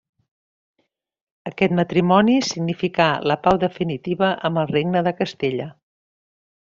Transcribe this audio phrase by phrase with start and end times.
[1.49, 5.69] Aquest matrimoni significà la pau definitiva amb el Regne de Castella.